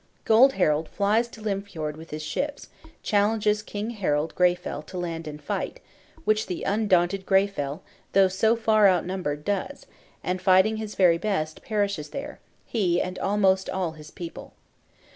[0.25, 2.69] Gold Harald flies to Lymfjord with his ships,
[3.03, 5.79] challenges King Harald Greyfell to land and fight;
[6.25, 7.81] which the undaunted Greyfell,
[8.13, 9.85] though so far outnumbered, does;
[10.23, 14.53] and, fighting his very best, perishes there, he and almost all his people.